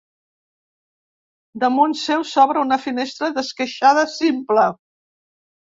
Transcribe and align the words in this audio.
Damunt 1.65 1.95
seu 2.05 2.25
s'obre 2.31 2.65
una 2.69 2.81
finestra 2.87 3.33
d'esqueixada 3.37 4.11
simple. 4.19 4.71